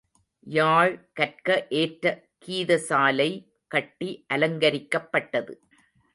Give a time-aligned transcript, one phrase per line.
[0.47, 1.67] யாழ் கற்க
[1.69, 2.05] ஏற்ற
[2.47, 3.29] கீதசாலை
[3.67, 5.53] கட்டி அலங்கரிக்கப்பட்டது.